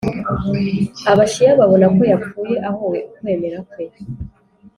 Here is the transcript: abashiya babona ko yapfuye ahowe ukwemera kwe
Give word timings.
abashiya 1.11 1.51
babona 1.59 1.85
ko 1.95 2.01
yapfuye 2.11 2.55
ahowe 2.69 2.99
ukwemera 3.09 3.59
kwe 3.69 3.85